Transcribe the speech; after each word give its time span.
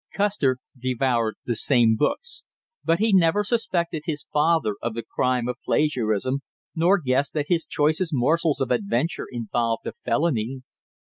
Custer 0.15 0.57
devoured 0.79 1.35
the 1.45 1.53
same 1.55 1.95
books; 1.95 2.43
but 2.83 2.97
he 2.97 3.13
never 3.13 3.43
suspected 3.43 4.05
his 4.07 4.25
father 4.33 4.73
of 4.81 4.95
the 4.95 5.03
crime 5.03 5.47
of 5.47 5.57
plagiarism, 5.63 6.41
nor 6.75 6.97
guessed 6.99 7.33
that 7.33 7.49
his 7.49 7.67
choicest 7.67 8.11
morsels 8.11 8.59
of 8.61 8.71
adventure 8.71 9.27
involved 9.31 9.85
a 9.85 9.91
felony. 9.91 10.63